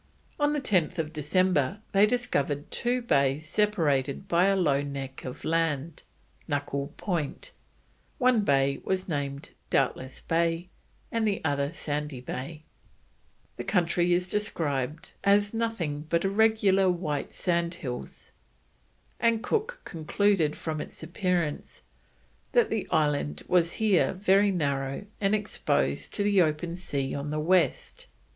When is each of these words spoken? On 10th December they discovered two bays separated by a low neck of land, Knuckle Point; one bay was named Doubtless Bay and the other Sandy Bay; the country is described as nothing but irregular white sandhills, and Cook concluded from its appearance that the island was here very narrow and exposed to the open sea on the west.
On 0.39 0.51
10th 0.55 1.13
December 1.13 1.79
they 1.91 2.07
discovered 2.07 2.71
two 2.71 3.03
bays 3.03 3.47
separated 3.47 4.27
by 4.27 4.45
a 4.47 4.55
low 4.55 4.81
neck 4.81 5.23
of 5.25 5.45
land, 5.45 6.01
Knuckle 6.47 6.91
Point; 6.97 7.51
one 8.17 8.43
bay 8.43 8.79
was 8.83 9.07
named 9.07 9.51
Doubtless 9.69 10.21
Bay 10.21 10.69
and 11.11 11.27
the 11.27 11.39
other 11.45 11.71
Sandy 11.71 12.19
Bay; 12.19 12.63
the 13.57 13.63
country 13.63 14.11
is 14.11 14.27
described 14.27 15.11
as 15.23 15.53
nothing 15.53 16.07
but 16.09 16.25
irregular 16.25 16.89
white 16.89 17.31
sandhills, 17.31 18.31
and 19.19 19.43
Cook 19.43 19.81
concluded 19.85 20.55
from 20.55 20.81
its 20.81 21.03
appearance 21.03 21.83
that 22.53 22.71
the 22.71 22.87
island 22.89 23.43
was 23.47 23.73
here 23.73 24.13
very 24.13 24.49
narrow 24.49 25.05
and 25.19 25.35
exposed 25.35 26.11
to 26.15 26.23
the 26.23 26.41
open 26.41 26.75
sea 26.75 27.13
on 27.13 27.29
the 27.29 27.39
west. 27.39 28.07